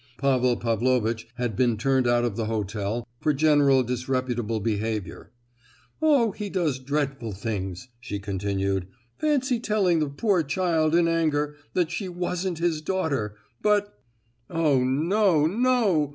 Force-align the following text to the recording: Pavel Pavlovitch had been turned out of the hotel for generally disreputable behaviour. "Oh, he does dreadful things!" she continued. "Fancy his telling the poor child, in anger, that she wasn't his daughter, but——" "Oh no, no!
Pavel 0.17 0.57
Pavlovitch 0.57 1.27
had 1.35 1.55
been 1.55 1.77
turned 1.77 2.07
out 2.07 2.25
of 2.25 2.35
the 2.35 2.47
hotel 2.47 3.07
for 3.19 3.33
generally 3.35 3.83
disreputable 3.83 4.59
behaviour. 4.59 5.31
"Oh, 6.01 6.31
he 6.31 6.49
does 6.49 6.79
dreadful 6.79 7.33
things!" 7.33 7.87
she 7.99 8.17
continued. 8.17 8.87
"Fancy 9.19 9.57
his 9.57 9.63
telling 9.67 9.99
the 9.99 10.09
poor 10.09 10.41
child, 10.41 10.95
in 10.95 11.07
anger, 11.07 11.55
that 11.73 11.91
she 11.91 12.09
wasn't 12.09 12.57
his 12.57 12.81
daughter, 12.81 13.35
but——" 13.61 13.93
"Oh 14.49 14.83
no, 14.83 15.45
no! 15.45 16.09